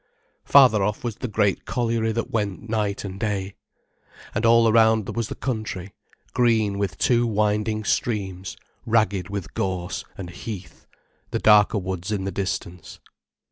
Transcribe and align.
Farther 0.45 0.81
off 0.83 1.03
was 1.03 1.17
the 1.17 1.27
great 1.27 1.65
colliery 1.65 2.11
that 2.13 2.31
went 2.31 2.67
night 2.67 3.03
and 3.05 3.19
day. 3.19 3.53
And 4.33 4.47
all 4.47 4.67
around 4.67 5.15
was 5.15 5.27
the 5.27 5.35
country, 5.35 5.93
green 6.33 6.79
with 6.79 6.97
two 6.97 7.27
winding 7.27 7.83
streams, 7.83 8.57
ragged 8.83 9.29
with 9.29 9.53
gorse, 9.53 10.03
and 10.17 10.31
heath, 10.31 10.87
the 11.29 11.37
darker 11.37 11.77
woods 11.77 12.11
in 12.11 12.23
the 12.23 12.31
distance. 12.31 12.99